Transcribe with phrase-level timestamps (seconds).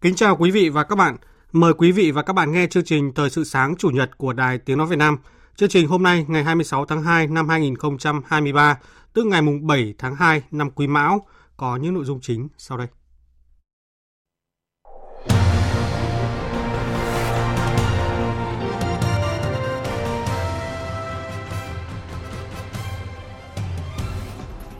[0.00, 1.16] Kính chào quý vị và các bạn.
[1.52, 4.32] Mời quý vị và các bạn nghe chương trình Thời sự sáng chủ nhật của
[4.32, 5.18] Đài Tiếng Nói Việt Nam.
[5.56, 8.78] Chương trình hôm nay ngày 26 tháng 2 năm 2023,
[9.12, 11.26] tức ngày mùng 7 tháng 2 năm Quý Mão,
[11.56, 12.86] có những nội dung chính sau đây.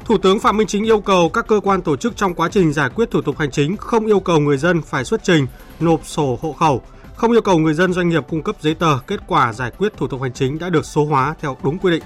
[0.09, 2.73] Thủ tướng Phạm Minh Chính yêu cầu các cơ quan tổ chức trong quá trình
[2.73, 5.47] giải quyết thủ tục hành chính không yêu cầu người dân phải xuất trình,
[5.81, 6.83] nộp sổ hộ khẩu,
[7.17, 9.93] không yêu cầu người dân doanh nghiệp cung cấp giấy tờ kết quả giải quyết
[9.97, 12.03] thủ tục hành chính đã được số hóa theo đúng quy định.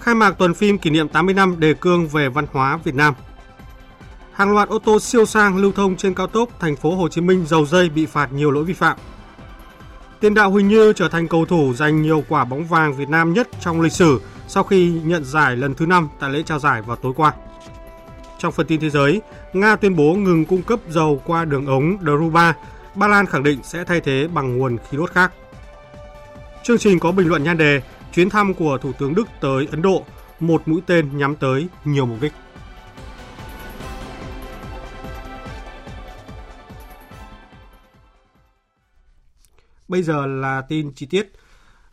[0.00, 3.14] Khai mạc tuần phim kỷ niệm 80 năm đề cương về văn hóa Việt Nam.
[4.32, 7.20] Hàng loạt ô tô siêu sang lưu thông trên cao tốc thành phố Hồ Chí
[7.20, 8.96] Minh dầu dây bị phạt nhiều lỗi vi phạm.
[10.20, 13.32] Tiền đạo Huỳnh Như trở thành cầu thủ giành nhiều quả bóng vàng Việt Nam
[13.32, 16.82] nhất trong lịch sử sau khi nhận giải lần thứ 5 tại lễ trao giải
[16.82, 17.34] vào tối qua.
[18.38, 19.20] Trong phần tin thế giới,
[19.52, 22.56] Nga tuyên bố ngừng cung cấp dầu qua đường ống Druba.
[22.94, 25.32] Ba Lan khẳng định sẽ thay thế bằng nguồn khí đốt khác.
[26.62, 27.82] Chương trình có bình luận nhan đề
[28.14, 30.04] Chuyến thăm của Thủ tướng Đức tới Ấn Độ,
[30.40, 32.32] một mũi tên nhắm tới nhiều mục đích.
[39.88, 41.32] Bây giờ là tin chi tiết.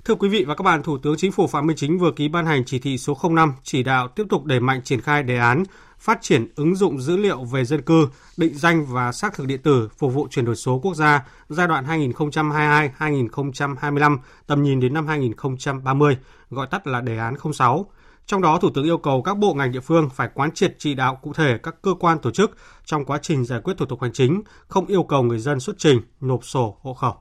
[0.08, 2.28] Thưa quý vị và các bạn, Thủ tướng Chính phủ Phạm Minh Chính vừa ký
[2.28, 5.38] ban hành chỉ thị số 05 chỉ đạo tiếp tục đẩy mạnh triển khai đề
[5.38, 5.64] án
[6.00, 8.08] phát triển ứng dụng dữ liệu về dân cư,
[8.38, 11.68] định danh và xác thực điện tử phục vụ chuyển đổi số quốc gia giai
[11.68, 16.18] đoạn 2022-2025, tầm nhìn đến năm 2030,
[16.50, 17.86] gọi tắt là đề án 06.
[18.26, 20.96] Trong đó, Thủ tướng yêu cầu các bộ ngành địa phương phải quán triệt chỉ
[20.96, 24.02] đạo cụ thể các cơ quan tổ chức trong quá trình giải quyết thủ tục
[24.02, 27.16] hành chính, không yêu cầu người dân xuất trình, nộp sổ, hộ khẩu.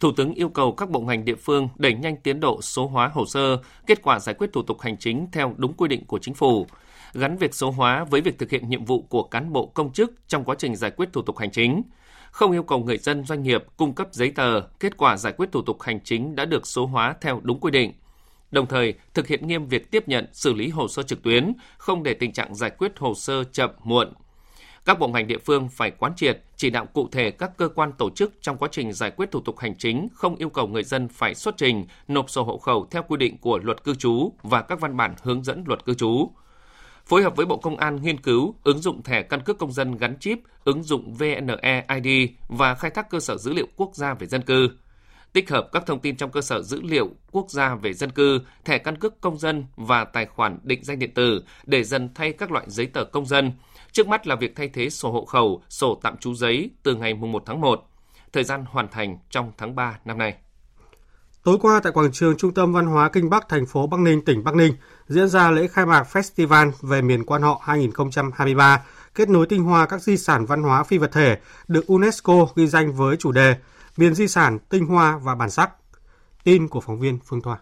[0.00, 3.08] Thủ tướng yêu cầu các bộ ngành địa phương đẩy nhanh tiến độ số hóa
[3.08, 6.18] hồ sơ, kết quả giải quyết thủ tục hành chính theo đúng quy định của
[6.18, 6.66] chính phủ,
[7.14, 10.12] gắn việc số hóa với việc thực hiện nhiệm vụ của cán bộ công chức
[10.28, 11.82] trong quá trình giải quyết thủ tục hành chính,
[12.30, 15.52] không yêu cầu người dân doanh nghiệp cung cấp giấy tờ, kết quả giải quyết
[15.52, 17.92] thủ tục hành chính đã được số hóa theo đúng quy định.
[18.50, 22.02] Đồng thời, thực hiện nghiêm việc tiếp nhận, xử lý hồ sơ trực tuyến, không
[22.02, 24.12] để tình trạng giải quyết hồ sơ chậm, muộn,
[24.84, 27.92] các bộ ngành địa phương phải quán triệt, chỉ đạo cụ thể các cơ quan
[27.92, 30.84] tổ chức trong quá trình giải quyết thủ tục hành chính không yêu cầu người
[30.84, 34.32] dân phải xuất trình, nộp sổ hộ khẩu theo quy định của luật cư trú
[34.42, 36.30] và các văn bản hướng dẫn luật cư trú.
[37.06, 39.96] Phối hợp với Bộ Công an nghiên cứu ứng dụng thẻ căn cước công dân
[39.96, 44.26] gắn chip, ứng dụng vneid và khai thác cơ sở dữ liệu quốc gia về
[44.26, 44.68] dân cư
[45.32, 48.40] tích hợp các thông tin trong cơ sở dữ liệu quốc gia về dân cư,
[48.64, 52.32] thẻ căn cước công dân và tài khoản định danh điện tử để dần thay
[52.32, 53.52] các loại giấy tờ công dân,
[53.92, 57.14] Trước mắt là việc thay thế sổ hộ khẩu, sổ tạm trú giấy từ ngày
[57.14, 57.86] 1 tháng 1.
[58.32, 60.34] Thời gian hoàn thành trong tháng 3 năm nay.
[61.44, 64.24] Tối qua tại quảng trường Trung tâm Văn hóa Kinh Bắc, thành phố Bắc Ninh,
[64.24, 64.74] tỉnh Bắc Ninh,
[65.08, 68.82] diễn ra lễ khai mạc Festival về miền quan họ 2023,
[69.14, 72.66] kết nối tinh hoa các di sản văn hóa phi vật thể được UNESCO ghi
[72.66, 73.56] danh với chủ đề
[73.96, 75.70] Miền di sản, tinh hoa và bản sắc.
[76.44, 77.58] Tin của phóng viên Phương Thoa.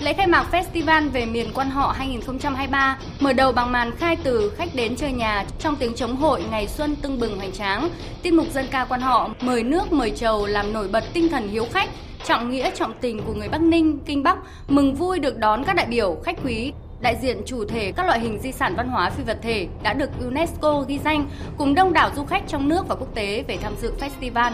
[0.00, 4.52] Lễ khai mạc Festival về miền quan họ 2023 mở đầu bằng màn khai từ
[4.56, 7.90] khách đến chơi nhà trong tiếng chống hội ngày xuân tưng bừng hoành tráng.
[8.22, 11.48] Tiết mục dân ca quan họ mời nước mời chầu làm nổi bật tinh thần
[11.48, 11.88] hiếu khách,
[12.24, 14.36] trọng nghĩa trọng tình của người Bắc Ninh, Kinh Bắc,
[14.68, 18.20] mừng vui được đón các đại biểu, khách quý đại diện chủ thể các loại
[18.20, 21.92] hình di sản văn hóa phi vật thể đã được UNESCO ghi danh cùng đông
[21.92, 24.52] đảo du khách trong nước và quốc tế về tham dự festival.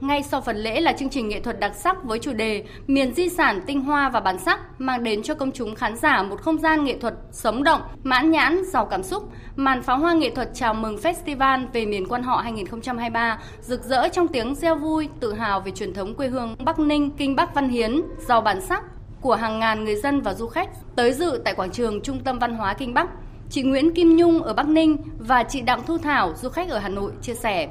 [0.00, 3.14] Ngay sau phần lễ là chương trình nghệ thuật đặc sắc với chủ đề Miền
[3.14, 6.42] di sản tinh hoa và bản sắc mang đến cho công chúng khán giả một
[6.42, 9.30] không gian nghệ thuật sống động, mãn nhãn, giàu cảm xúc.
[9.56, 14.08] Màn pháo hoa nghệ thuật chào mừng Festival về miền quan họ 2023 rực rỡ
[14.08, 17.54] trong tiếng reo vui, tự hào về truyền thống quê hương Bắc Ninh, Kinh Bắc
[17.54, 18.84] Văn Hiến, giàu bản sắc
[19.20, 22.38] của hàng ngàn người dân và du khách tới dự tại quảng trường Trung tâm
[22.38, 23.08] Văn hóa Kinh Bắc.
[23.50, 26.78] Chị Nguyễn Kim Nhung ở Bắc Ninh và chị Đặng Thu Thảo, du khách ở
[26.78, 27.68] Hà Nội chia sẻ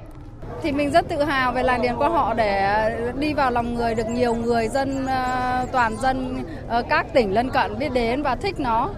[0.64, 3.74] thì mình rất tự hào về làng điền quan họ để ờ, đi vào lòng
[3.74, 8.24] người được nhiều người dân ờ, toàn dân ờ, các tỉnh lân cận biết đến
[8.24, 8.90] và thích nó.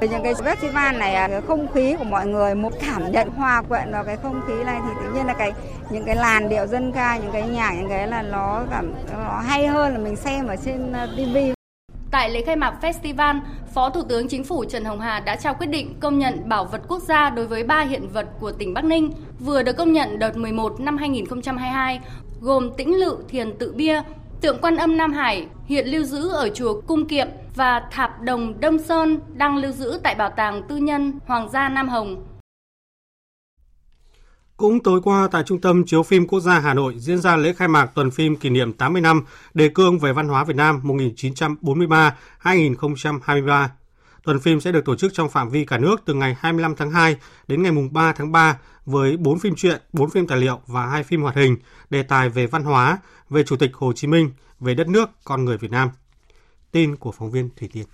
[0.00, 3.62] Những cái festival này à, cái không khí của mọi người một cảm nhận hòa
[3.68, 5.52] quyện vào cái không khí này thì tự nhiên là cái
[5.90, 9.40] những cái làn điệu dân ca, những cái nhạc những cái là nó cảm nó
[9.46, 11.52] hay hơn là mình xem ở trên tivi
[12.10, 13.40] Tại lễ khai mạc festival,
[13.74, 16.64] Phó Thủ tướng Chính phủ Trần Hồng Hà đã trao quyết định công nhận bảo
[16.64, 19.92] vật quốc gia đối với ba hiện vật của tỉnh Bắc Ninh vừa được công
[19.92, 22.00] nhận đợt 11 năm 2022,
[22.40, 24.02] gồm Tĩnh Lự Thiền Tự Bia,
[24.40, 28.60] tượng quan âm Nam Hải hiện lưu giữ ở chùa Cung Kiệm và tháp đồng
[28.60, 32.29] Đông Sơn đang lưu giữ tại Bảo tàng Tư nhân Hoàng gia Nam Hồng.
[34.60, 37.52] Cũng tối qua tại Trung tâm Chiếu phim Quốc gia Hà Nội diễn ra lễ
[37.52, 39.24] khai mạc tuần phim kỷ niệm 80 năm
[39.54, 40.80] đề cương về văn hóa Việt Nam
[42.42, 43.68] 1943-2023.
[44.24, 46.90] Tuần phim sẽ được tổ chức trong phạm vi cả nước từ ngày 25 tháng
[46.90, 47.16] 2
[47.48, 51.02] đến ngày 3 tháng 3 với 4 phim truyện, 4 phim tài liệu và 2
[51.02, 51.56] phim hoạt hình,
[51.90, 52.98] đề tài về văn hóa,
[53.30, 54.30] về Chủ tịch Hồ Chí Minh,
[54.60, 55.88] về đất nước, con người Việt Nam.
[56.72, 57.84] Tin của phóng viên Thủy Tiên.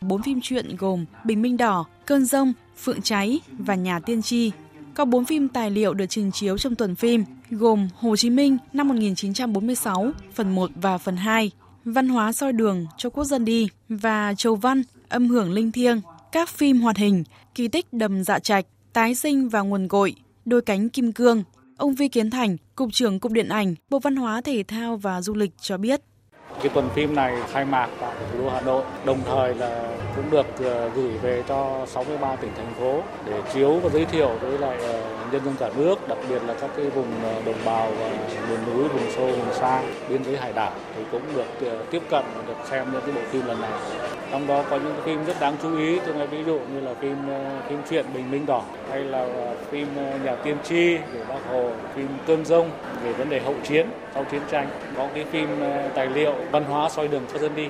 [0.00, 2.52] Bốn phim truyện gồm Bình Minh Đỏ, Cơn Rông,
[2.82, 4.52] Phượng Cháy và Nhà Tiên Tri.
[5.00, 8.58] Có bốn phim tài liệu được trình chiếu trong tuần phim gồm Hồ Chí Minh
[8.72, 11.50] năm 1946, phần 1 và phần 2,
[11.84, 16.00] Văn hóa soi đường cho quốc dân đi và Châu Văn, Âm hưởng linh thiêng,
[16.32, 17.24] các phim hoạt hình,
[17.54, 20.14] Kỳ tích đầm dạ trạch, Tái sinh và nguồn cội,
[20.44, 21.42] Đôi cánh kim cương.
[21.76, 25.22] Ông Vi Kiến Thành, Cục trưởng Cục Điện ảnh, Bộ Văn hóa Thể thao và
[25.22, 26.00] Du lịch cho biết.
[26.62, 30.30] Cái tuần phim này khai mạc tại thủ đô Hà Nội, đồng thời là cũng
[30.30, 34.58] được ờ, gửi về cho 63 tỉnh thành phố để chiếu và giới thiệu với
[34.58, 35.02] lại ờ,
[35.32, 38.08] nhân dân cả nước, đặc biệt là các cái vùng ờ, đồng bào và
[38.48, 42.24] miền núi, vùng sâu, vùng xa, biên giới hải đảo thì cũng được tiếp cận
[42.36, 43.72] và được xem những cái bộ phim lần này.
[44.30, 46.94] Trong đó có những phim rất đáng chú ý, tôi nói ví dụ như là
[46.94, 50.94] phim ờ, phim truyện Bình Minh Đỏ hay là ờ, phim ờ, Nhà Tiên Tri
[50.96, 52.70] về Bác Hồ, phim Cơn Rông
[53.04, 55.48] về vấn đề hậu chiến sau chiến tranh, có cái phim
[55.94, 57.66] tài liệu văn hóa soi đường cho dân đi.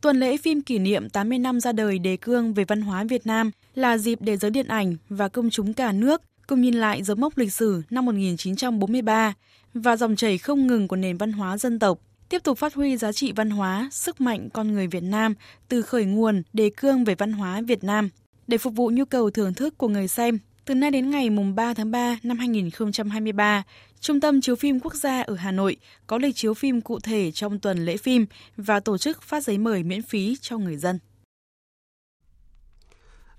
[0.00, 3.26] Tuần lễ phim kỷ niệm 80 năm ra đời đề cương về văn hóa Việt
[3.26, 7.02] Nam là dịp để giới điện ảnh và công chúng cả nước cùng nhìn lại
[7.02, 9.34] dấu mốc lịch sử năm 1943
[9.74, 11.98] và dòng chảy không ngừng của nền văn hóa dân tộc,
[12.28, 15.34] tiếp tục phát huy giá trị văn hóa, sức mạnh con người Việt Nam
[15.68, 18.08] từ khởi nguồn đề cương về văn hóa Việt Nam
[18.46, 20.38] để phục vụ nhu cầu thưởng thức của người xem.
[20.64, 23.62] Từ nay đến ngày mùng 3 tháng 3 năm 2023,
[24.00, 25.76] Trung tâm Chiếu phim Quốc gia ở Hà Nội
[26.06, 28.26] có lịch chiếu phim cụ thể trong tuần lễ phim
[28.56, 30.98] và tổ chức phát giấy mời miễn phí cho người dân.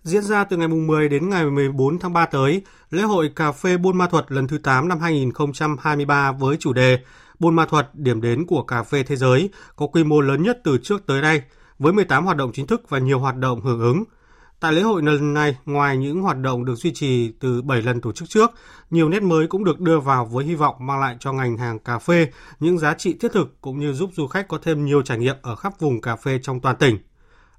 [0.03, 3.77] Diễn ra từ ngày 10 đến ngày 14 tháng 3 tới, lễ hội cà phê
[3.77, 6.99] Buôn Ma Thuật lần thứ 8 năm 2023 với chủ đề
[7.39, 10.59] Buôn Ma Thuật, điểm đến của cà phê thế giới, có quy mô lớn nhất
[10.63, 11.41] từ trước tới nay,
[11.79, 14.03] với 18 hoạt động chính thức và nhiều hoạt động hưởng ứng–
[14.59, 18.01] Tại lễ hội lần này, ngoài những hoạt động được duy trì từ 7 lần
[18.01, 18.51] tổ chức trước,
[18.89, 21.79] nhiều nét mới cũng được đưa vào với hy vọng mang lại cho ngành hàng
[21.79, 22.27] cà phê
[22.59, 25.35] những giá trị thiết thực cũng như giúp du khách có thêm nhiều trải nghiệm
[25.41, 26.97] ở khắp vùng cà phê trong toàn tỉnh.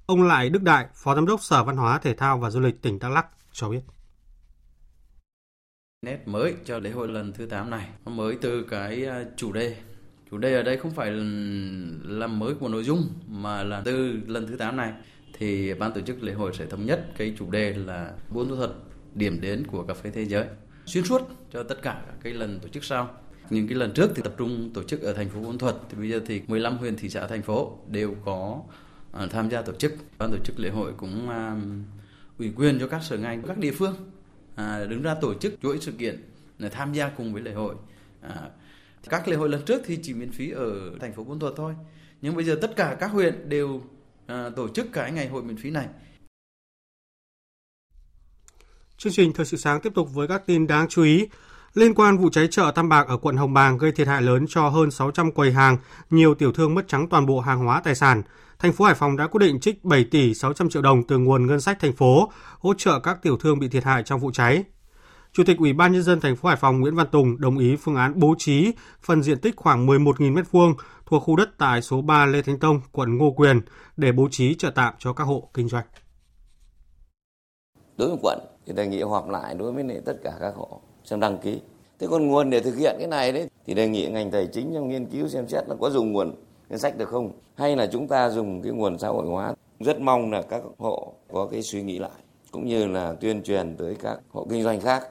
[0.06, 2.82] Ông Lại Đức Đại, Phó Giám đốc Sở Văn hóa Thể thao và Du lịch
[2.82, 3.80] tỉnh Đắk Lắk cho biết.
[6.02, 9.52] Nét mới cho lễ hội lần thứ 8 này, nó mới từ cái à, chủ
[9.52, 9.76] đề.
[10.30, 11.10] Chủ đề ở đây không phải
[12.04, 14.92] là mới của nội dung mà là từ lần thứ 8 này
[15.38, 18.70] thì ban tổ chức lễ hội sẽ thống nhất cái chủ đề là buôn thuật
[19.14, 20.44] điểm đến của cà phê thế giới.
[20.86, 21.22] Xuyên suốt
[21.52, 23.10] cho tất cả các cái lần tổ chức sau.
[23.50, 25.96] Những cái lần trước thì tập trung tổ chức ở thành phố Buôn Thuật thì
[25.98, 28.62] bây giờ thì 15 huyện thị xã thành phố đều có
[29.12, 29.92] à, tham gia tổ chức.
[30.18, 31.56] Ban tổ chức lễ hội cũng à,
[32.38, 33.94] ủy quyền cho các sở ngành các địa phương
[34.58, 36.22] À, đứng ra tổ chức chuỗi sự kiện
[36.58, 37.74] để tham gia cùng với lễ hội
[38.20, 38.50] à,
[39.08, 41.74] các lễ hội lần trước thì chỉ miễn phí ở thành phố Buôn Thuột thôi
[42.22, 43.82] nhưng bây giờ tất cả các huyện đều
[44.28, 45.86] À, tổ chức cái ngày hội miễn phí này.
[48.96, 51.26] Chương trình Thời sự sáng tiếp tục với các tin đáng chú ý.
[51.74, 54.46] Liên quan vụ cháy chợ Tam Bạc ở quận Hồng Bàng gây thiệt hại lớn
[54.48, 55.78] cho hơn 600 quầy hàng,
[56.10, 58.22] nhiều tiểu thương mất trắng toàn bộ hàng hóa tài sản.
[58.58, 61.46] Thành phố Hải Phòng đã quyết định trích 7 tỷ 600 triệu đồng từ nguồn
[61.46, 64.64] ngân sách thành phố hỗ trợ các tiểu thương bị thiệt hại trong vụ cháy.
[65.32, 67.76] Chủ tịch Ủy ban nhân dân thành phố Hải Phòng Nguyễn Văn Tùng đồng ý
[67.76, 68.72] phương án bố trí
[69.02, 70.74] phần diện tích khoảng 11.000 m2
[71.06, 73.60] thuộc khu đất tại số 3 Lê Thánh Tông, quận Ngô Quyền
[73.96, 75.84] để bố trí chợ tạm cho các hộ kinh doanh.
[77.96, 81.20] Đối với quận thì đề nghị họp lại đối với tất cả các hộ xem
[81.20, 81.60] đăng ký.
[81.98, 84.70] Thế còn nguồn để thực hiện cái này đấy thì đề nghị ngành tài chính
[84.74, 86.34] trong nghiên cứu xem xét là có dùng nguồn
[86.68, 89.54] ngân sách được không hay là chúng ta dùng cái nguồn xã hội hóa.
[89.80, 92.10] Rất mong là các hộ có cái suy nghĩ lại
[92.50, 95.02] cũng như là tuyên truyền tới các hộ kinh doanh khác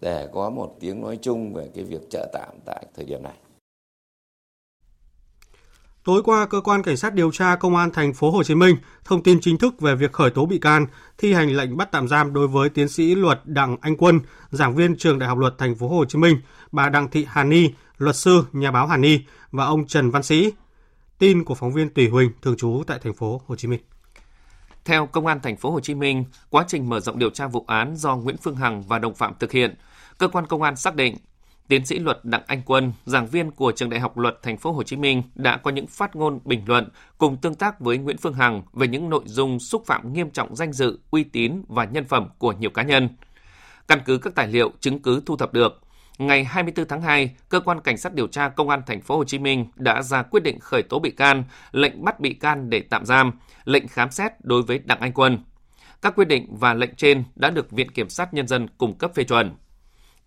[0.00, 3.34] để có một tiếng nói chung về cái việc trợ tạm tại thời điểm này.
[6.04, 8.76] Tối qua, cơ quan cảnh sát điều tra công an thành phố Hồ Chí Minh
[9.04, 10.86] thông tin chính thức về việc khởi tố bị can,
[11.18, 14.20] thi hành lệnh bắt tạm giam đối với tiến sĩ luật Đặng Anh Quân,
[14.50, 16.36] giảng viên trường Đại học Luật thành phố Hồ Chí Minh,
[16.72, 19.20] bà Đặng Thị Hàn Ni, luật sư, nhà báo Hàn Ni
[19.50, 20.52] và ông Trần Văn Sĩ.
[21.18, 23.80] Tin của phóng viên Tùy Huỳnh thường trú tại thành phố Hồ Chí Minh.
[24.84, 27.64] Theo Công an thành phố Hồ Chí Minh, quá trình mở rộng điều tra vụ
[27.66, 29.74] án do Nguyễn Phương Hằng và đồng phạm thực hiện,
[30.18, 31.16] cơ quan công an xác định
[31.68, 34.72] tiến sĩ luật Đặng Anh Quân, giảng viên của trường Đại học Luật Thành phố
[34.72, 38.16] Hồ Chí Minh đã có những phát ngôn bình luận cùng tương tác với Nguyễn
[38.16, 41.84] Phương Hằng về những nội dung xúc phạm nghiêm trọng danh dự, uy tín và
[41.84, 43.08] nhân phẩm của nhiều cá nhân.
[43.88, 45.80] Căn cứ các tài liệu chứng cứ thu thập được,
[46.18, 49.24] ngày 24 tháng 2, cơ quan cảnh sát điều tra công an thành phố Hồ
[49.24, 52.80] Chí Minh đã ra quyết định khởi tố bị can, lệnh bắt bị can để
[52.90, 53.32] tạm giam,
[53.64, 55.38] lệnh khám xét đối với Đặng Anh Quân.
[56.02, 59.10] Các quyết định và lệnh trên đã được Viện Kiểm sát nhân dân cung cấp
[59.14, 59.54] phê chuẩn.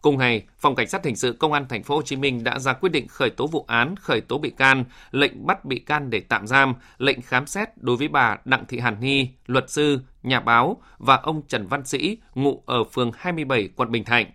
[0.02, 2.60] Cùng ngày, Phòng Cảnh sát hình sự Công an thành phố Hồ Chí Minh đã
[2.60, 6.10] ra quyết định khởi tố vụ án, khởi tố bị can, lệnh bắt bị can
[6.10, 10.00] để tạm giam, lệnh khám xét đối với bà Đặng Thị Hàn Ni, luật sư,
[10.24, 14.26] nhà báo và ông Trần Văn Sĩ, ngụ ở phường 27, quận Bình Thạnh.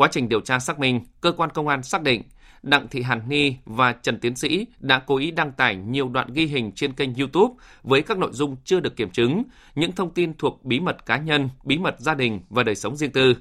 [0.00, 2.22] Quá trình điều tra xác minh, cơ quan công an xác định
[2.62, 6.32] Đặng Thị Hàn Ni và Trần Tiến Sĩ đã cố ý đăng tải nhiều đoạn
[6.32, 9.42] ghi hình trên kênh YouTube với các nội dung chưa được kiểm chứng,
[9.74, 12.96] những thông tin thuộc bí mật cá nhân, bí mật gia đình và đời sống
[12.96, 13.36] riêng tư.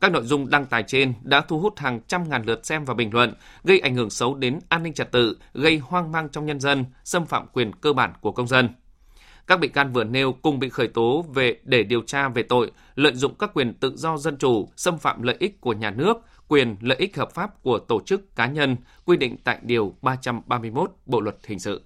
[0.00, 2.94] Các nội dung đăng tải trên đã thu hút hàng trăm ngàn lượt xem và
[2.94, 3.34] bình luận,
[3.64, 6.84] gây ảnh hưởng xấu đến an ninh trật tự, gây hoang mang trong nhân dân,
[7.04, 8.68] xâm phạm quyền cơ bản của công dân.
[9.52, 12.70] Các bị can vừa nêu cùng bị khởi tố về để điều tra về tội
[12.94, 16.16] lợi dụng các quyền tự do dân chủ, xâm phạm lợi ích của nhà nước,
[16.48, 20.90] quyền lợi ích hợp pháp của tổ chức cá nhân quy định tại điều 331
[21.06, 21.82] Bộ luật hình sự.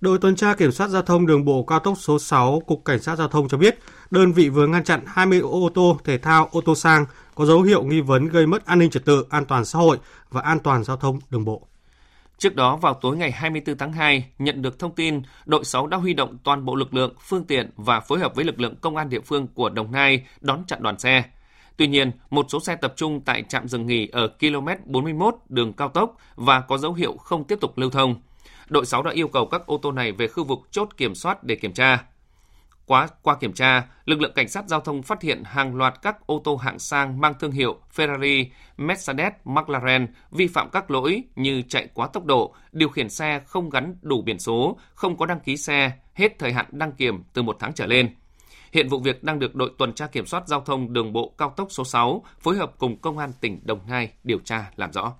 [0.00, 3.02] Đội tuần tra kiểm soát giao thông đường bộ cao tốc số 6 Cục Cảnh
[3.02, 3.78] sát Giao thông cho biết,
[4.10, 7.62] đơn vị vừa ngăn chặn 20 ô tô thể thao ô tô sang có dấu
[7.62, 9.98] hiệu nghi vấn gây mất an ninh trật tự, an toàn xã hội
[10.30, 11.68] và an toàn giao thông đường bộ.
[12.38, 15.96] Trước đó vào tối ngày 24 tháng 2, nhận được thông tin, đội 6 đã
[15.96, 18.96] huy động toàn bộ lực lượng, phương tiện và phối hợp với lực lượng công
[18.96, 21.24] an địa phương của Đồng Nai đón chặn đoàn xe.
[21.76, 25.72] Tuy nhiên, một số xe tập trung tại trạm dừng nghỉ ở km 41 đường
[25.72, 28.14] cao tốc và có dấu hiệu không tiếp tục lưu thông.
[28.68, 31.44] Đội 6 đã yêu cầu các ô tô này về khu vực chốt kiểm soát
[31.44, 32.04] để kiểm tra.
[32.86, 36.26] Qua, qua kiểm tra, lực lượng cảnh sát giao thông phát hiện hàng loạt các
[36.26, 41.62] ô tô hạng sang mang thương hiệu Ferrari, Mercedes, McLaren vi phạm các lỗi như
[41.68, 45.40] chạy quá tốc độ, điều khiển xe không gắn đủ biển số, không có đăng
[45.40, 48.14] ký xe, hết thời hạn đăng kiểm từ một tháng trở lên.
[48.72, 51.54] Hiện vụ việc đang được đội tuần tra kiểm soát giao thông đường bộ cao
[51.56, 55.12] tốc số 6 phối hợp cùng công an tỉnh Đồng Nai điều tra làm rõ.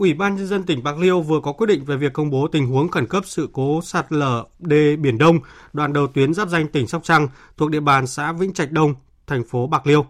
[0.00, 2.48] Ủy ban nhân dân tỉnh Bạc Liêu vừa có quyết định về việc công bố
[2.48, 5.38] tình huống khẩn cấp sự cố sạt lở đê Biển Đông,
[5.72, 8.94] đoạn đầu tuyến giáp danh tỉnh Sóc Trăng thuộc địa bàn xã Vĩnh Trạch Đông,
[9.26, 10.06] thành phố Bạc Liêu.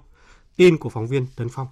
[0.57, 1.67] Tin của phóng viên Tấn Phong.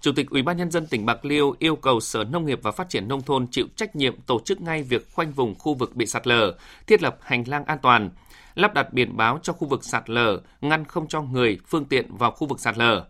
[0.00, 2.70] Chủ tịch Ủy ban nhân dân tỉnh Bạc Liêu yêu cầu Sở Nông nghiệp và
[2.70, 5.96] Phát triển nông thôn chịu trách nhiệm tổ chức ngay việc khoanh vùng khu vực
[5.96, 6.54] bị sạt lở,
[6.86, 8.10] thiết lập hành lang an toàn,
[8.54, 12.16] lắp đặt biển báo cho khu vực sạt lở, ngăn không cho người, phương tiện
[12.16, 13.06] vào khu vực sạt lở,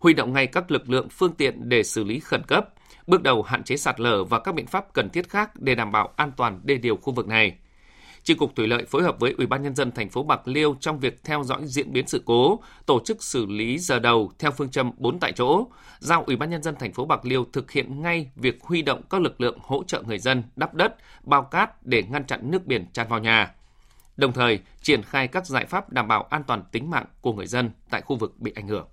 [0.00, 2.68] huy động ngay các lực lượng phương tiện để xử lý khẩn cấp,
[3.06, 5.92] bước đầu hạn chế sạt lở và các biện pháp cần thiết khác để đảm
[5.92, 7.56] bảo an toàn đê điều khu vực này.
[8.24, 10.76] Chi cục Thủy lợi phối hợp với Ủy ban nhân dân thành phố Bạc Liêu
[10.80, 14.50] trong việc theo dõi diễn biến sự cố, tổ chức xử lý giờ đầu theo
[14.50, 15.66] phương châm 4 tại chỗ,
[15.98, 19.02] giao Ủy ban nhân dân thành phố Bạc Liêu thực hiện ngay việc huy động
[19.10, 22.66] các lực lượng hỗ trợ người dân đắp đất, bao cát để ngăn chặn nước
[22.66, 23.54] biển tràn vào nhà.
[24.16, 27.46] Đồng thời, triển khai các giải pháp đảm bảo an toàn tính mạng của người
[27.46, 28.86] dân tại khu vực bị ảnh hưởng.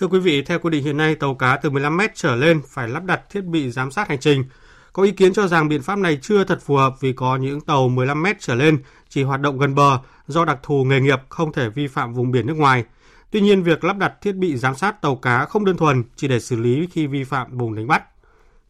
[0.00, 2.60] Thưa quý vị, theo quy định hiện nay, tàu cá từ 15 mét trở lên
[2.66, 4.44] phải lắp đặt thiết bị giám sát hành trình.
[4.92, 7.60] Có ý kiến cho rằng biện pháp này chưa thật phù hợp vì có những
[7.60, 8.78] tàu 15 mét trở lên
[9.08, 12.30] chỉ hoạt động gần bờ do đặc thù nghề nghiệp không thể vi phạm vùng
[12.30, 12.84] biển nước ngoài.
[13.30, 16.28] Tuy nhiên, việc lắp đặt thiết bị giám sát tàu cá không đơn thuần chỉ
[16.28, 18.02] để xử lý khi vi phạm vùng đánh bắt.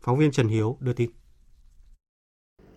[0.01, 1.11] Phóng viên Trần Hiếu đưa tin.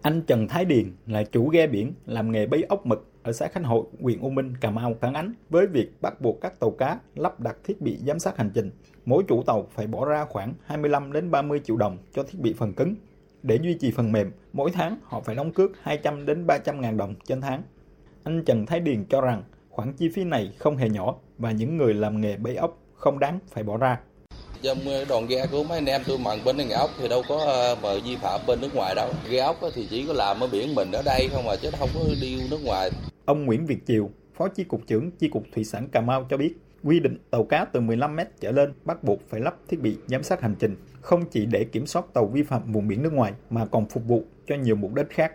[0.01, 3.47] Anh Trần Thái Điền là chủ ghe biển làm nghề bấy ốc mực ở xã
[3.47, 6.71] Khánh Hội, huyện U Minh, Cà Mau phản ánh với việc bắt buộc các tàu
[6.71, 8.71] cá lắp đặt thiết bị giám sát hành trình.
[9.05, 12.53] Mỗi chủ tàu phải bỏ ra khoảng 25 đến 30 triệu đồng cho thiết bị
[12.53, 12.95] phần cứng.
[13.43, 16.97] Để duy trì phần mềm, mỗi tháng họ phải đóng cước 200 đến 300 ngàn
[16.97, 17.63] đồng trên tháng.
[18.23, 21.77] Anh Trần Thái Điền cho rằng khoản chi phí này không hề nhỏ và những
[21.77, 23.99] người làm nghề bẫy ốc không đáng phải bỏ ra
[24.63, 24.77] trong
[25.09, 27.75] đoàn ghe của mấy anh em tôi mặn bên nghề ốc thì đâu có ờ,
[27.81, 30.75] mà vi phạm bên nước ngoài đâu ghe ốc thì chỉ có làm ở biển
[30.75, 32.89] mình ở đây không mà chứ không có đi nước ngoài
[33.25, 36.37] ông Nguyễn Việt Chiều phó chi cục trưởng chi cục thủy sản Cà Mau cho
[36.37, 39.81] biết quy định tàu cá từ 15 mét trở lên bắt buộc phải lắp thiết
[39.81, 43.03] bị giám sát hành trình không chỉ để kiểm soát tàu vi phạm vùng biển
[43.03, 45.33] nước ngoài mà còn phục vụ cho nhiều mục đích khác.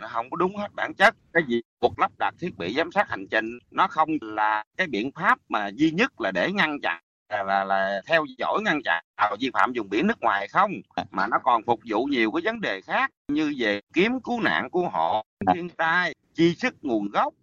[0.00, 1.14] Nó không có đúng hết bản chất.
[1.32, 4.86] Cái gì buộc lắp đặt thiết bị giám sát hành trình nó không là cái
[4.86, 8.80] biện pháp mà duy nhất là để ngăn chặn là, là là theo dõi ngăn
[8.84, 10.70] chặn tàu vi phạm vùng biển nước ngoài không.
[11.10, 14.70] Mà nó còn phục vụ nhiều cái vấn đề khác như về kiếm cứu nạn
[14.70, 15.22] cứu hộ
[15.54, 17.34] thiên tai chi sức nguồn gốc.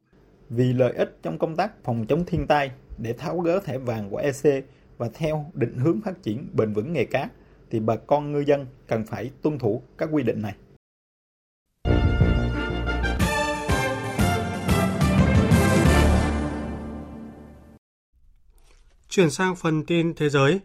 [0.50, 4.10] Vì lợi ích trong công tác phòng chống thiên tai để tháo gỡ thẻ vàng
[4.10, 4.66] của EC
[4.98, 7.30] và theo định hướng phát triển bền vững nghề cá
[7.70, 10.56] thì bà con ngư dân cần phải tuân thủ các quy định này.
[19.10, 20.60] Chuyển sang phần tin thế giới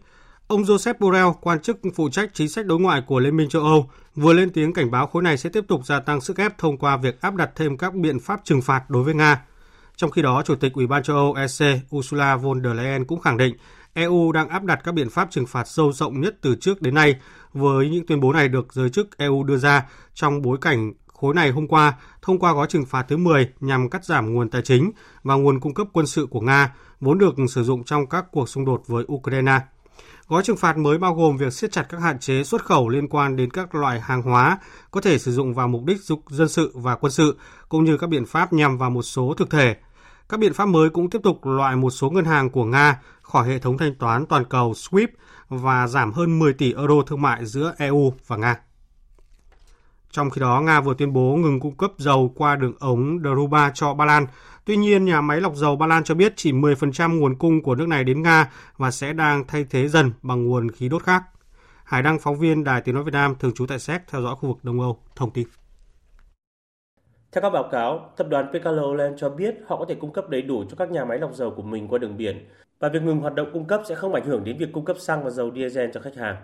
[0.49, 3.61] ông Joseph Borrell, quan chức phụ trách chính sách đối ngoại của Liên minh châu
[3.61, 6.57] Âu, vừa lên tiếng cảnh báo khối này sẽ tiếp tục gia tăng sức ép
[6.57, 9.45] thông qua việc áp đặt thêm các biện pháp trừng phạt đối với Nga.
[9.95, 13.19] Trong khi đó, Chủ tịch Ủy ban châu Âu EC Ursula von der Leyen cũng
[13.19, 13.55] khẳng định
[13.93, 16.93] EU đang áp đặt các biện pháp trừng phạt sâu rộng nhất từ trước đến
[16.93, 17.15] nay,
[17.53, 21.33] với những tuyên bố này được giới chức EU đưa ra trong bối cảnh khối
[21.33, 24.61] này hôm qua thông qua gói trừng phạt thứ 10 nhằm cắt giảm nguồn tài
[24.61, 24.91] chính
[25.23, 28.49] và nguồn cung cấp quân sự của Nga, vốn được sử dụng trong các cuộc
[28.49, 29.59] xung đột với Ukraine.
[30.27, 33.07] Gói trừng phạt mới bao gồm việc siết chặt các hạn chế xuất khẩu liên
[33.07, 34.57] quan đến các loại hàng hóa
[34.91, 37.37] có thể sử dụng vào mục đích dục dân sự và quân sự,
[37.69, 39.75] cũng như các biện pháp nhằm vào một số thực thể.
[40.29, 43.47] Các biện pháp mới cũng tiếp tục loại một số ngân hàng của Nga khỏi
[43.47, 45.07] hệ thống thanh toán toàn cầu SWIFT
[45.49, 48.55] và giảm hơn 10 tỷ euro thương mại giữa EU và Nga.
[50.11, 53.71] Trong khi đó, Nga vừa tuyên bố ngừng cung cấp dầu qua đường ống Druba
[53.73, 54.25] cho Ba Lan.
[54.65, 57.75] Tuy nhiên, nhà máy lọc dầu Ba Lan cho biết chỉ 10% nguồn cung của
[57.75, 61.23] nước này đến Nga và sẽ đang thay thế dần bằng nguồn khí đốt khác.
[61.83, 64.35] Hải Đăng, phóng viên Đài Tiếng Nói Việt Nam, thường trú tại Séc, theo dõi
[64.35, 65.47] khu vực Đông Âu, thông tin.
[67.31, 70.41] Theo các báo cáo, tập đoàn Pekaloland cho biết họ có thể cung cấp đầy
[70.41, 72.47] đủ cho các nhà máy lọc dầu của mình qua đường biển
[72.79, 74.97] và việc ngừng hoạt động cung cấp sẽ không ảnh hưởng đến việc cung cấp
[74.99, 76.35] xăng và dầu diesel cho khách hàng.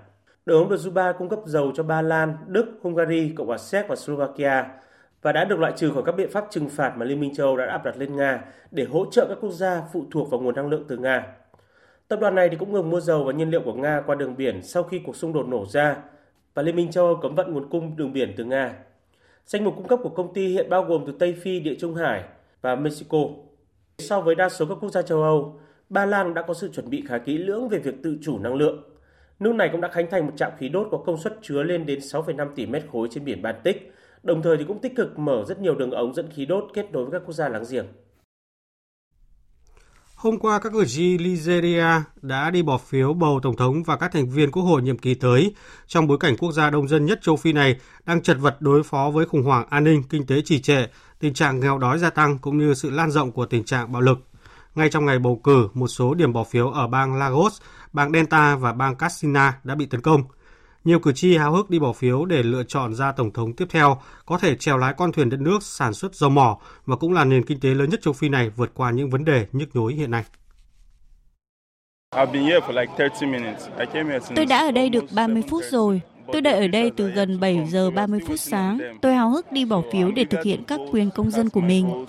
[0.45, 3.95] Đường ống Druzhba cung cấp dầu cho Ba Lan, Đức, Hungary, Cộng hòa Séc và
[3.95, 4.65] Slovakia
[5.21, 7.47] và đã được loại trừ khỏi các biện pháp trừng phạt mà Liên minh châu
[7.47, 10.39] Âu đã áp đặt lên Nga để hỗ trợ các quốc gia phụ thuộc vào
[10.39, 11.27] nguồn năng lượng từ Nga.
[12.07, 14.37] Tập đoàn này thì cũng ngừng mua dầu và nhiên liệu của Nga qua đường
[14.37, 15.97] biển sau khi cuộc xung đột nổ ra
[16.53, 18.73] và Liên minh châu Âu cấm vận nguồn cung đường biển từ Nga.
[19.45, 21.95] Danh mục cung cấp của công ty hiện bao gồm từ Tây Phi, Địa Trung
[21.95, 22.23] Hải
[22.61, 23.17] và Mexico.
[23.97, 25.59] So với đa số các quốc gia châu Âu,
[25.89, 28.55] Ba Lan đã có sự chuẩn bị khá kỹ lưỡng về việc tự chủ năng
[28.55, 28.83] lượng.
[29.39, 31.85] Nước này cũng đã khánh thành một trạm khí đốt có công suất chứa lên
[31.85, 35.43] đến 6,5 tỷ mét khối trên biển Baltic, đồng thời thì cũng tích cực mở
[35.47, 37.85] rất nhiều đường ống dẫn khí đốt kết nối với các quốc gia láng giềng.
[40.15, 41.85] Hôm qua, các cử tri Nigeria
[42.21, 45.13] đã đi bỏ phiếu bầu Tổng thống và các thành viên Quốc hội nhiệm kỳ
[45.13, 45.55] tới
[45.87, 48.83] trong bối cảnh quốc gia đông dân nhất châu Phi này đang chật vật đối
[48.83, 50.85] phó với khủng hoảng an ninh, kinh tế trì trệ,
[51.19, 54.01] tình trạng nghèo đói gia tăng cũng như sự lan rộng của tình trạng bạo
[54.01, 54.17] lực.
[54.75, 57.61] Ngay trong ngày bầu cử, một số điểm bỏ phiếu ở bang Lagos,
[57.96, 60.24] bang Delta và bang Katsina đã bị tấn công.
[60.84, 63.66] Nhiều cử tri háo hức đi bỏ phiếu để lựa chọn ra tổng thống tiếp
[63.70, 67.14] theo có thể trèo lái con thuyền đất nước sản xuất dầu mỏ và cũng
[67.14, 69.75] là nền kinh tế lớn nhất châu Phi này vượt qua những vấn đề nhức
[69.75, 70.24] nhối hiện nay.
[74.36, 76.01] Tôi đã ở đây được 30 phút rồi.
[76.31, 78.79] Tôi đợi ở đây từ gần 7 giờ 30 phút sáng.
[79.01, 82.05] Tôi háo hức đi bỏ phiếu để thực hiện các quyền công dân của mình.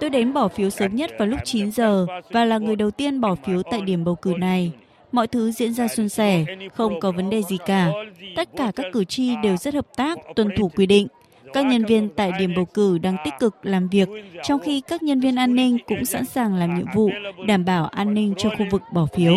[0.00, 3.20] Tôi đến bỏ phiếu sớm nhất vào lúc 9 giờ và là người đầu tiên
[3.20, 4.72] bỏ phiếu tại điểm bầu cử này.
[5.12, 7.90] Mọi thứ diễn ra suôn sẻ, không có vấn đề gì cả.
[8.36, 11.06] Tất cả các cử tri đều rất hợp tác, tuân thủ quy định.
[11.52, 14.08] Các nhân viên tại điểm bầu cử đang tích cực làm việc,
[14.42, 17.10] trong khi các nhân viên an ninh cũng sẵn sàng làm nhiệm vụ
[17.46, 19.36] đảm bảo an ninh cho khu vực bỏ phiếu.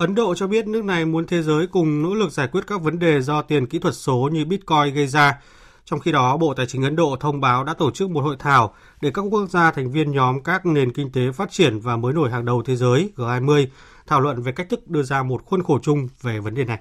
[0.00, 2.80] Ấn Độ cho biết nước này muốn thế giới cùng nỗ lực giải quyết các
[2.80, 5.40] vấn đề do tiền kỹ thuật số như Bitcoin gây ra.
[5.84, 8.36] Trong khi đó, Bộ Tài chính Ấn Độ thông báo đã tổ chức một hội
[8.38, 11.96] thảo để các quốc gia thành viên nhóm các nền kinh tế phát triển và
[11.96, 13.66] mới nổi hàng đầu thế giới G20
[14.06, 16.78] thảo luận về cách thức đưa ra một khuôn khổ chung về vấn đề này.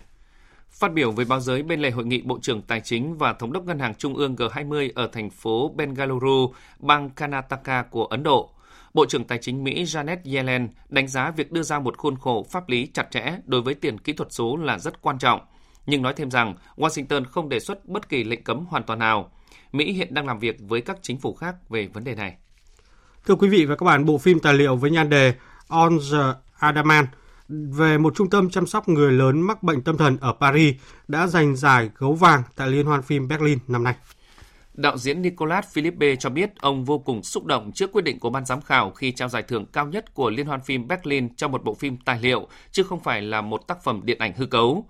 [0.69, 3.53] Phát biểu với báo giới bên lề hội nghị Bộ trưởng Tài chính và Thống
[3.53, 8.49] đốc Ngân hàng Trung ương G20 ở thành phố Bengaluru, bang Karnataka của Ấn Độ,
[8.93, 12.45] Bộ trưởng Tài chính Mỹ Janet Yellen đánh giá việc đưa ra một khuôn khổ
[12.51, 15.41] pháp lý chặt chẽ đối với tiền kỹ thuật số là rất quan trọng,
[15.85, 19.31] nhưng nói thêm rằng Washington không đề xuất bất kỳ lệnh cấm hoàn toàn nào.
[19.71, 22.35] Mỹ hiện đang làm việc với các chính phủ khác về vấn đề này.
[23.25, 25.33] Thưa quý vị và các bạn, bộ phim tài liệu với nhan đề
[25.67, 27.05] On the Adaman
[27.49, 30.75] về một trung tâm chăm sóc người lớn mắc bệnh tâm thần ở Paris
[31.07, 33.95] đã giành giải gấu vàng tại Liên hoan phim Berlin năm nay.
[34.79, 38.29] Đạo diễn Nicolas Philippe cho biết ông vô cùng xúc động trước quyết định của
[38.29, 41.47] ban giám khảo khi trao giải thưởng cao nhất của Liên hoan phim Berlin cho
[41.47, 44.45] một bộ phim tài liệu, chứ không phải là một tác phẩm điện ảnh hư
[44.45, 44.85] cấu.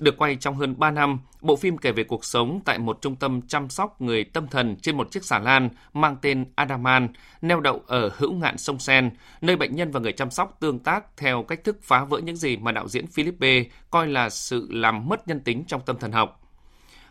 [0.00, 3.16] Được quay trong hơn 3 năm, bộ phim kể về cuộc sống tại một trung
[3.16, 7.08] tâm chăm sóc người tâm thần trên một chiếc xà lan mang tên Adaman,
[7.42, 10.78] neo đậu ở hữu ngạn sông Sen, nơi bệnh nhân và người chăm sóc tương
[10.78, 14.68] tác theo cách thức phá vỡ những gì mà đạo diễn Philippe coi là sự
[14.70, 16.45] làm mất nhân tính trong tâm thần học.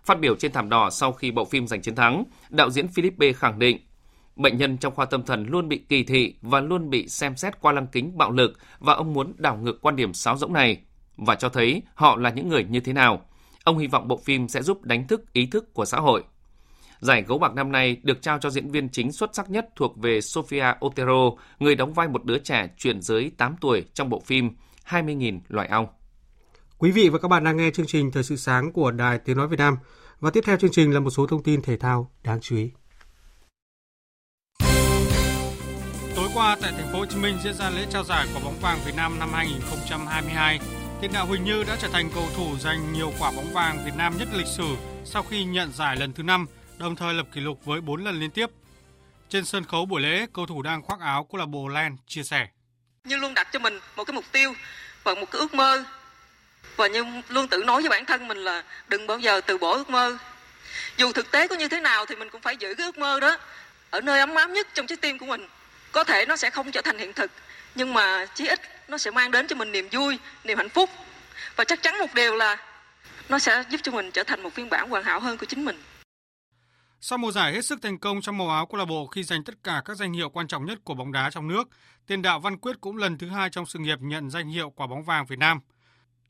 [0.06, 3.34] Phát biểu trên thảm đỏ sau khi bộ phim giành chiến thắng, đạo diễn Philippe
[3.34, 3.80] khẳng định
[4.36, 7.62] bệnh nhân trong khoa tâm thần luôn bị kỳ thị và luôn bị xem xét
[7.62, 10.82] qua lăng kính bạo lực và ông muốn đảo ngược quan điểm sáo rỗng này
[11.18, 13.22] và cho thấy họ là những người như thế nào.
[13.64, 16.24] Ông hy vọng bộ phim sẽ giúp đánh thức ý thức của xã hội.
[17.00, 19.98] Giải gấu bạc năm nay được trao cho diễn viên chính xuất sắc nhất thuộc
[19.98, 24.20] về Sofia Otero, người đóng vai một đứa trẻ chuyển giới 8 tuổi trong bộ
[24.20, 24.50] phim
[24.90, 25.88] 20.000 loài ong.
[26.78, 29.38] Quý vị và các bạn đang nghe chương trình Thời sự sáng của Đài Tiếng
[29.38, 29.78] Nói Việt Nam.
[30.20, 32.72] Và tiếp theo chương trình là một số thông tin thể thao đáng chú ý.
[36.16, 38.60] Tối qua tại thành phố Hồ Chí Minh diễn ra lễ trao giải quả bóng
[38.62, 40.60] vàng Việt Nam năm 2022.
[41.02, 43.96] Tiền đạo Huỳnh Như đã trở thành cầu thủ giành nhiều quả bóng vàng Việt
[43.98, 46.46] Nam nhất lịch sử sau khi nhận giải lần thứ 5,
[46.78, 48.50] đồng thời lập kỷ lục với 4 lần liên tiếp.
[49.30, 52.24] Trên sân khấu buổi lễ, cầu thủ đang khoác áo câu lạc bộ Len chia
[52.24, 52.48] sẻ:
[53.04, 54.54] Như luôn đặt cho mình một cái mục tiêu
[55.04, 55.84] và một cái ước mơ
[56.78, 59.74] và nhưng luôn tự nói với bản thân mình là đừng bao giờ từ bỏ
[59.74, 60.18] ước mơ.
[60.98, 63.20] Dù thực tế có như thế nào thì mình cũng phải giữ cái ước mơ
[63.20, 63.38] đó
[63.90, 65.48] ở nơi ấm áp nhất trong trái tim của mình.
[65.92, 67.32] Có thể nó sẽ không trở thành hiện thực,
[67.76, 70.90] nhưng mà chí ít nó sẽ mang đến cho mình niềm vui, niềm hạnh phúc.
[71.56, 72.58] Và chắc chắn một điều là
[73.30, 75.66] nó sẽ giúp cho mình trở thành một phiên bản hoàn hảo hơn của chính
[75.66, 75.84] mình.
[77.02, 79.44] Sau mùa giải hết sức thành công trong màu áo câu lạc bộ khi giành
[79.44, 81.64] tất cả các danh hiệu quan trọng nhất của bóng đá trong nước,
[82.08, 84.88] tiền đạo Văn Quyết cũng lần thứ hai trong sự nghiệp nhận danh hiệu quả
[84.88, 85.60] bóng vàng Việt Nam.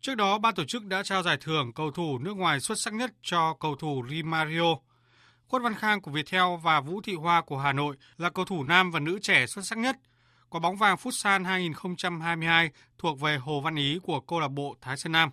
[0.05, 2.93] Trước đó, ban tổ chức đã trao giải thưởng cầu thủ nước ngoài xuất sắc
[2.93, 4.75] nhất cho cầu thủ Rimario.
[5.47, 8.63] Khuất Văn Khang của Viettel và Vũ Thị Hoa của Hà Nội là cầu thủ
[8.63, 9.95] nam và nữ trẻ xuất sắc nhất.
[10.49, 14.97] Quả bóng vàng Futsal 2022 thuộc về Hồ Văn Ý của câu lạc bộ Thái
[14.97, 15.29] Sơn Nam.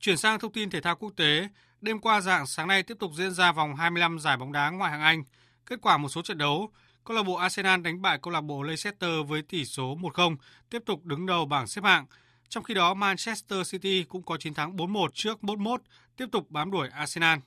[0.00, 1.48] Chuyển sang thông tin thể thao quốc tế,
[1.80, 4.90] đêm qua dạng sáng nay tiếp tục diễn ra vòng 25 giải bóng đá ngoại
[4.90, 5.24] hạng Anh.
[5.66, 6.72] Kết quả một số trận đấu,
[7.04, 10.36] câu lạc bộ Arsenal đánh bại câu lạc bộ Leicester với tỷ số 1-0,
[10.70, 12.06] tiếp tục đứng đầu bảng xếp hạng.
[12.48, 15.82] Trong khi đó, Manchester City cũng có chiến thắng 4-1 trước Bournemouth,
[16.16, 17.38] tiếp tục bám đuổi Arsenal.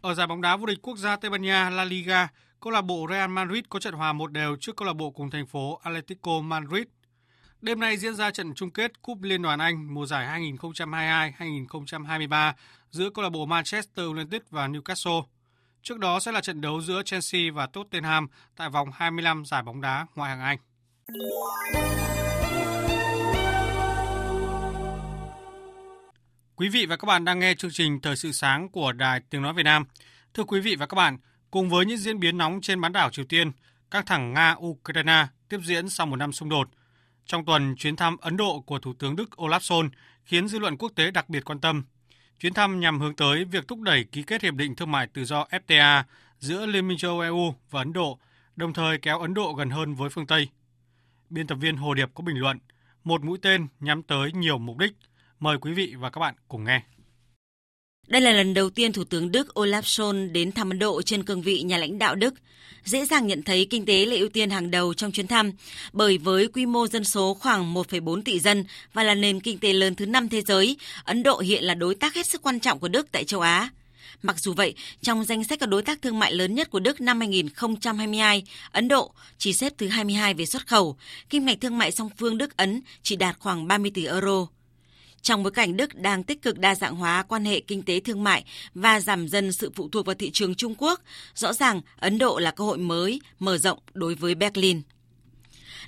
[0.00, 2.28] Ở giải bóng đá vô địch quốc gia Tây Ban Nha La Liga,
[2.60, 5.30] câu lạc bộ Real Madrid có trận hòa một đều trước câu lạc bộ cùng
[5.30, 6.84] thành phố Atletico Madrid.
[7.60, 12.52] Đêm nay diễn ra trận chung kết Cúp Liên đoàn Anh mùa giải 2022-2023
[12.90, 15.22] giữa câu lạc bộ Manchester United và Newcastle.
[15.82, 19.80] Trước đó sẽ là trận đấu giữa Chelsea và Tottenham tại vòng 25 giải bóng
[19.80, 20.58] đá ngoại hạng Anh.
[26.62, 29.42] Quý vị và các bạn đang nghe chương trình Thời sự sáng của Đài Tiếng
[29.42, 29.84] Nói Việt Nam.
[30.34, 31.18] Thưa quý vị và các bạn,
[31.50, 33.52] cùng với những diễn biến nóng trên bán đảo Triều Tiên,
[33.90, 36.68] căng thẳng Nga-Ukraine tiếp diễn sau một năm xung đột.
[37.26, 39.88] Trong tuần, chuyến thăm Ấn Độ của Thủ tướng Đức Olaf Scholz
[40.24, 41.84] khiến dư luận quốc tế đặc biệt quan tâm.
[42.40, 45.24] Chuyến thăm nhằm hướng tới việc thúc đẩy ký kết hiệp định thương mại tự
[45.24, 46.02] do FTA
[46.38, 48.18] giữa Liên minh châu Âu EU và Ấn Độ,
[48.56, 50.48] đồng thời kéo Ấn Độ gần hơn với phương Tây.
[51.30, 52.58] Biên tập viên Hồ Điệp có bình luận,
[53.04, 54.92] một mũi tên nhắm tới nhiều mục đích–
[55.42, 56.82] Mời quý vị và các bạn cùng nghe.
[58.08, 61.22] Đây là lần đầu tiên Thủ tướng Đức Olaf Scholz đến thăm Ấn Độ trên
[61.22, 62.34] cương vị nhà lãnh đạo Đức.
[62.84, 65.52] Dễ dàng nhận thấy kinh tế là ưu tiên hàng đầu trong chuyến thăm,
[65.92, 69.72] bởi với quy mô dân số khoảng 1,4 tỷ dân và là nền kinh tế
[69.72, 72.78] lớn thứ năm thế giới, Ấn Độ hiện là đối tác hết sức quan trọng
[72.78, 73.70] của Đức tại châu Á.
[74.22, 77.00] Mặc dù vậy, trong danh sách các đối tác thương mại lớn nhất của Đức
[77.00, 80.96] năm 2022, Ấn Độ chỉ xếp thứ 22 về xuất khẩu,
[81.30, 84.46] kim ngạch thương mại song phương Đức-Ấn chỉ đạt khoảng 30 tỷ euro.
[85.22, 88.24] Trong bối cảnh Đức đang tích cực đa dạng hóa quan hệ kinh tế thương
[88.24, 91.00] mại và giảm dần sự phụ thuộc vào thị trường Trung Quốc,
[91.34, 94.82] rõ ràng Ấn Độ là cơ hội mới mở rộng đối với Berlin.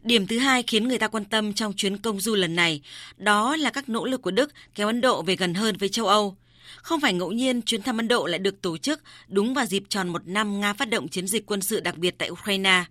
[0.03, 2.81] Điểm thứ hai khiến người ta quan tâm trong chuyến công du lần này,
[3.17, 6.07] đó là các nỗ lực của Đức kéo Ấn Độ về gần hơn với châu
[6.07, 6.37] Âu.
[6.77, 9.83] Không phải ngẫu nhiên chuyến thăm Ấn Độ lại được tổ chức đúng vào dịp
[9.89, 12.85] tròn một năm Nga phát động chiến dịch quân sự đặc biệt tại Ukraine.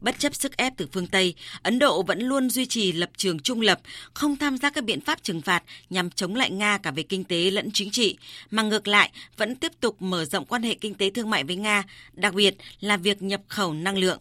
[0.00, 3.38] Bất chấp sức ép từ phương Tây, Ấn Độ vẫn luôn duy trì lập trường
[3.38, 3.80] trung lập,
[4.14, 7.24] không tham gia các biện pháp trừng phạt nhằm chống lại Nga cả về kinh
[7.24, 8.16] tế lẫn chính trị,
[8.50, 11.56] mà ngược lại vẫn tiếp tục mở rộng quan hệ kinh tế thương mại với
[11.56, 14.18] Nga, đặc biệt là việc nhập khẩu năng lượng.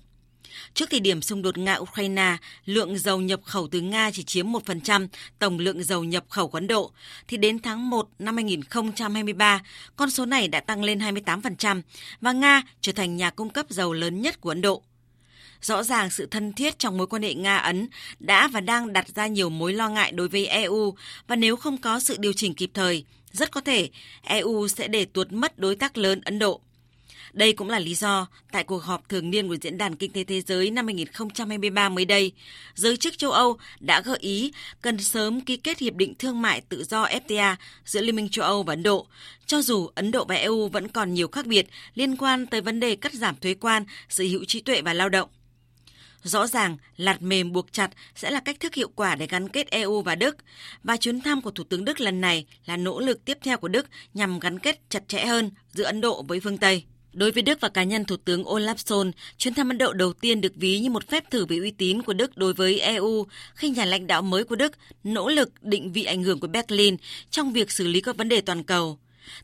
[0.74, 5.08] Trước thời điểm xung đột Nga-Ukraine, lượng dầu nhập khẩu từ Nga chỉ chiếm 1%
[5.40, 6.92] tổng lượng dầu nhập khẩu của Ấn Độ,
[7.28, 9.62] thì đến tháng 1 năm 2023,
[9.96, 11.82] con số này đã tăng lên 28%
[12.22, 14.84] và Nga trở thành nhà cung cấp dầu lớn nhất của Ấn Độ.
[15.64, 17.88] Rõ ràng sự thân thiết trong mối quan hệ Nga-Ấn
[18.20, 20.96] đã và đang đặt ra nhiều mối lo ngại đối với EU
[21.28, 23.90] và nếu không có sự điều chỉnh kịp thời, rất có thể
[24.22, 26.62] EU sẽ để tuột mất đối tác lớn Ấn Độ.
[27.34, 30.24] Đây cũng là lý do tại cuộc họp thường niên của Diễn đàn Kinh tế
[30.24, 32.32] Thế giới năm 2023 mới đây,
[32.76, 36.62] giới chức châu Âu đã gợi ý cần sớm ký kết hiệp định thương mại
[36.62, 39.08] tự do FTA giữa Liên minh châu Âu và Ấn Độ,
[39.46, 42.80] cho dù Ấn Độ và EU vẫn còn nhiều khác biệt liên quan tới vấn
[42.80, 45.30] đề cắt giảm thuế quan, sở hữu trí tuệ và lao động.
[46.24, 49.72] Rõ ràng, lạt mềm buộc chặt sẽ là cách thức hiệu quả để gắn kết
[49.72, 50.38] EU và Đức.
[50.84, 53.68] Và chuyến thăm của Thủ tướng Đức lần này là nỗ lực tiếp theo của
[53.68, 56.84] Đức nhằm gắn kết chặt chẽ hơn giữa Ấn Độ với phương Tây.
[57.14, 60.14] Đối với Đức và cá nhân Thủ tướng Olaf Scholz, chuyến thăm Ấn Độ đầu
[60.14, 63.26] tiên được ví như một phép thử về uy tín của Đức đối với EU
[63.56, 66.98] khi nhà lãnh đạo mới của Đức nỗ lực định vị ảnh hưởng của Berlin
[67.30, 69.00] trong việc xử lý các vấn đề toàn cầu.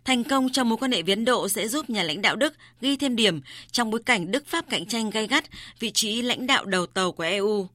[0.06, 2.54] Thành công trong mối quan hệ với Ấn Độ sẽ giúp nhà lãnh đạo Đức
[2.82, 5.46] ghi thêm điểm trong bối cảnh Đức Pháp cạnh tranh gay gắt
[5.80, 7.68] vị trí lãnh đạo đầu tàu của EU.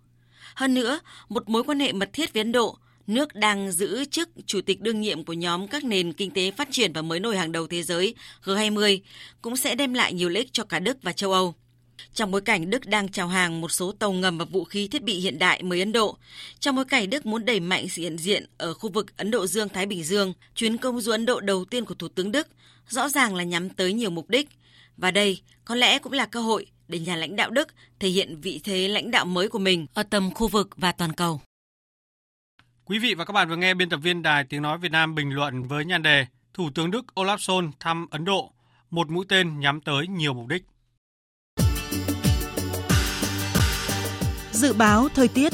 [0.55, 4.29] Hơn nữa, một mối quan hệ mật thiết với Ấn Độ nước đang giữ chức
[4.47, 7.37] chủ tịch đương nhiệm của nhóm các nền kinh tế phát triển và mới nổi
[7.37, 8.15] hàng đầu thế giới
[8.45, 9.01] G20
[9.43, 11.55] cũng sẽ đem lại nhiều lợi ích cho cả Đức và châu Âu.
[12.15, 15.03] Trong bối cảnh Đức đang chào hàng một số tàu ngầm và vũ khí thiết
[15.03, 16.17] bị hiện đại mới Ấn Độ,
[16.61, 19.47] trong bối cảnh Đức muốn đẩy mạnh sự hiện diện ở khu vực Ấn Độ
[19.47, 22.49] Dương-Thái Bình Dương, chuyến công du Ấn Độ đầu tiên của Thủ tướng Đức
[22.89, 24.49] rõ ràng là nhắm tới nhiều mục đích.
[24.97, 28.41] Và đây có lẽ cũng là cơ hội để nhà lãnh đạo Đức thể hiện
[28.41, 31.41] vị thế lãnh đạo mới của mình ở tầm khu vực và toàn cầu.
[32.85, 35.15] Quý vị và các bạn vừa nghe biên tập viên Đài Tiếng Nói Việt Nam
[35.15, 38.53] bình luận với nhan đề Thủ tướng Đức Olaf Scholz thăm Ấn Độ,
[38.91, 40.63] một mũi tên nhắm tới nhiều mục đích.
[44.55, 45.53] Dự báo thời tiết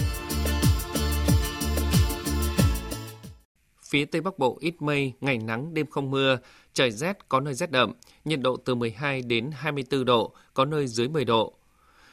[3.82, 6.38] Phía Tây Bắc Bộ ít mây, ngày nắng, đêm không mưa,
[6.72, 7.92] trời rét có nơi rét đậm,
[8.24, 11.54] nhiệt độ từ 12 đến 24 độ, có nơi dưới 10 độ.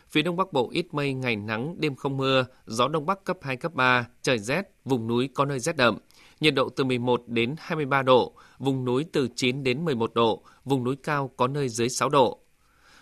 [0.09, 3.37] Phía Đông Bắc Bộ ít mây, ngày nắng, đêm không mưa, gió Đông Bắc cấp
[3.41, 5.97] 2, cấp 3, trời rét, vùng núi có nơi rét đậm.
[6.39, 10.83] Nhiệt độ từ 11 đến 23 độ, vùng núi từ 9 đến 11 độ, vùng
[10.83, 12.39] núi cao có nơi dưới 6 độ.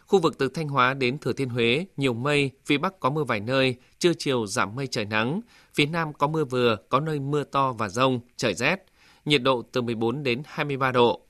[0.07, 3.23] Khu vực từ Thanh Hóa đến Thừa Thiên Huế, nhiều mây, phía Bắc có mưa
[3.23, 5.41] vài nơi, trưa chiều giảm mây trời nắng.
[5.73, 8.85] Phía Nam có mưa vừa, có nơi mưa to và rông, trời rét.
[9.25, 11.21] Nhiệt độ từ 14 đến 23 độ.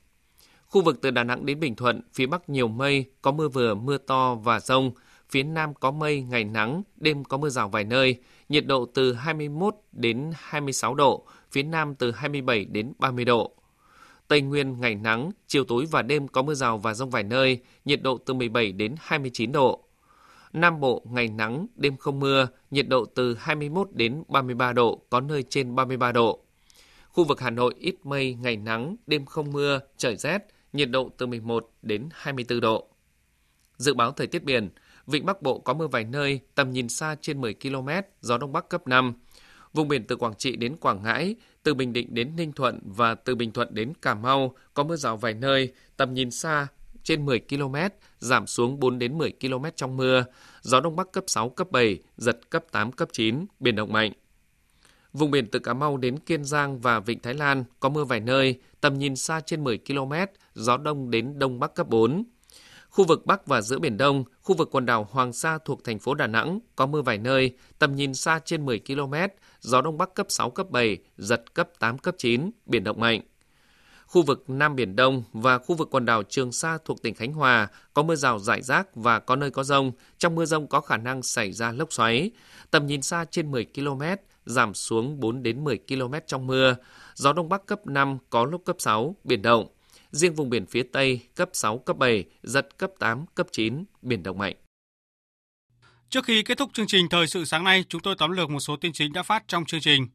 [0.68, 3.76] Khu vực từ Đà Nẵng đến Bình Thuận, phía Bắc nhiều mây, có mưa vừa,
[3.76, 4.92] mưa to và rông.
[5.30, 8.16] Phía Nam có mây, ngày nắng, đêm có mưa rào vài nơi.
[8.50, 13.55] Nhiệt độ từ 21 đến 26 độ, phía Nam từ 27 đến 30 độ.
[14.28, 17.60] Tây Nguyên ngày nắng, chiều tối và đêm có mưa rào và rông vài nơi,
[17.86, 19.84] nhiệt độ từ 17 đến 29 độ.
[20.54, 25.20] Nam Bộ ngày nắng, đêm không mưa, nhiệt độ từ 21 đến 33 độ, có
[25.20, 26.40] nơi trên 33 độ.
[27.10, 30.40] Khu vực Hà Nội ít mây, ngày nắng, đêm không mưa, trời rét,
[30.74, 32.88] nhiệt độ từ 11 đến 24 độ.
[33.78, 34.70] Dự báo thời tiết biển,
[35.08, 37.90] Vịnh Bắc Bộ có mưa vài nơi, tầm nhìn xa trên 10 km,
[38.22, 39.14] gió Đông Bắc cấp 5.
[39.74, 43.16] Vùng biển từ Quảng Trị đến Quảng Ngãi, từ Bình Định đến Ninh Thuận và
[43.16, 46.68] từ Bình Thuận đến Cà Mau có mưa rào vài nơi, tầm nhìn xa
[47.04, 47.76] trên 10 km,
[48.20, 50.26] giảm xuống 4 đến 10 km trong mưa,
[50.62, 54.12] gió Đông Bắc cấp 6, cấp 7, giật cấp 8, cấp 9, biển động mạnh.
[55.14, 58.20] Vùng biển từ Cà Mau đến Kiên Giang và Vịnh Thái Lan có mưa vài
[58.20, 60.14] nơi, tầm nhìn xa trên 10 km,
[60.54, 62.24] gió đông đến đông bắc cấp 4.
[62.90, 66.00] Khu vực Bắc và giữa Biển Đông, khu vực quần đảo Hoàng Sa thuộc thành
[66.00, 69.14] phố Đà Nẵng có mưa vài nơi, tầm nhìn xa trên 10 km,
[69.66, 73.22] gió Đông Bắc cấp 6, cấp 7, giật cấp 8, cấp 9, biển động mạnh.
[74.06, 77.34] Khu vực Nam Biển Đông và khu vực quần đảo Trường Sa thuộc tỉnh Khánh
[77.34, 79.92] Hòa có mưa rào rải rác và có nơi có rông.
[80.18, 82.32] Trong mưa rông có khả năng xảy ra lốc xoáy.
[82.72, 84.02] Tầm nhìn xa trên 10 km,
[84.46, 86.76] giảm xuống 4 đến 10 km trong mưa.
[87.16, 89.68] Gió Đông Bắc cấp 5, có lúc cấp 6, biển động.
[90.12, 94.24] Riêng vùng biển phía Tây cấp 6, cấp 7, giật cấp 8, cấp 9, biển
[94.24, 94.56] động mạnh.
[96.10, 98.60] Trước khi kết thúc chương trình Thời sự sáng nay, chúng tôi tóm lược một
[98.60, 100.08] số tin chính đã phát trong chương trình.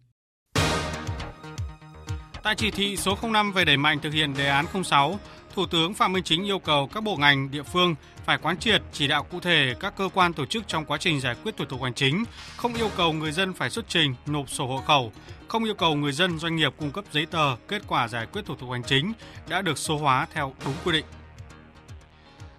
[2.42, 5.20] Tại chỉ thị số 05 về đẩy mạnh thực hiện đề án 06,
[5.55, 7.94] Thủ tướng Phạm Minh Chính yêu cầu các bộ ngành, địa phương
[8.26, 11.20] phải quán triệt chỉ đạo cụ thể các cơ quan tổ chức trong quá trình
[11.20, 12.24] giải quyết thủ tục hành chính,
[12.57, 15.12] không yêu cầu người dân phải xuất trình, nộp sổ hộ khẩu,
[15.48, 18.46] không yêu cầu người dân doanh nghiệp cung cấp giấy tờ kết quả giải quyết
[18.46, 19.12] thủ tục hành chính
[19.48, 21.05] đã được số hóa theo đúng quy định.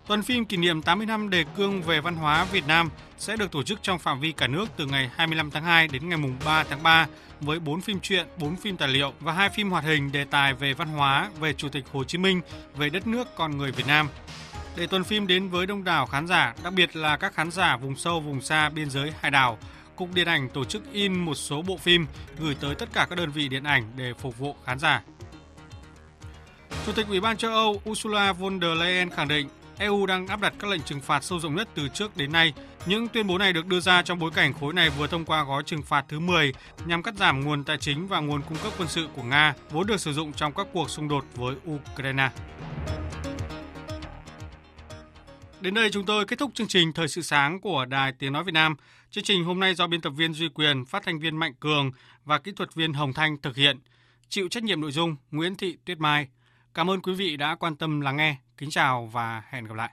[0.07, 3.51] Tuần phim kỷ niệm 80 năm đề cương về văn hóa Việt Nam sẽ được
[3.51, 6.63] tổ chức trong phạm vi cả nước từ ngày 25 tháng 2 đến ngày 3
[6.63, 7.07] tháng 3
[7.41, 10.53] với 4 phim truyện, 4 phim tài liệu và 2 phim hoạt hình đề tài
[10.53, 12.41] về văn hóa, về Chủ tịch Hồ Chí Minh,
[12.75, 14.09] về đất nước con người Việt Nam.
[14.75, 17.77] Để tuần phim đến với đông đảo khán giả, đặc biệt là các khán giả
[17.77, 19.57] vùng sâu, vùng xa, biên giới, hải đảo,
[19.95, 22.05] Cục Điện ảnh tổ chức in một số bộ phim
[22.39, 25.01] gửi tới tất cả các đơn vị điện ảnh để phục vụ khán giả.
[26.85, 29.47] Chủ tịch Ủy ban châu Âu Ursula von der Leyen khẳng định
[29.81, 32.53] EU đang áp đặt các lệnh trừng phạt sâu rộng nhất từ trước đến nay.
[32.85, 35.43] Những tuyên bố này được đưa ra trong bối cảnh khối này vừa thông qua
[35.43, 36.53] gói trừng phạt thứ 10
[36.85, 39.87] nhằm cắt giảm nguồn tài chính và nguồn cung cấp quân sự của Nga vốn
[39.87, 42.29] được sử dụng trong các cuộc xung đột với Ukraine.
[45.61, 48.43] Đến đây chúng tôi kết thúc chương trình Thời sự sáng của Đài Tiếng Nói
[48.43, 48.75] Việt Nam.
[49.11, 51.91] Chương trình hôm nay do biên tập viên Duy Quyền, phát thanh viên Mạnh Cường
[52.25, 53.79] và kỹ thuật viên Hồng Thanh thực hiện.
[54.29, 56.27] Chịu trách nhiệm nội dung Nguyễn Thị Tuyết Mai.
[56.73, 58.35] Cảm ơn quý vị đã quan tâm lắng nghe.
[58.61, 59.89] Kính chào và hẹn gặp lại.